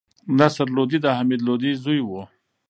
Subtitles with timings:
[0.37, 2.21] نصر لودي د حمید لودي زوی وو.